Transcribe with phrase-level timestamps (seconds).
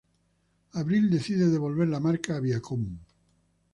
[0.71, 2.87] Abril decide devolver la marca a Viacom.